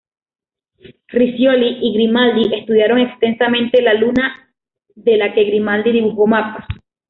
[1.09, 4.51] Riccioli y Grimaldi estudiaron extensamente la luna,
[4.95, 6.65] de la que Grimaldi dibujó mapas.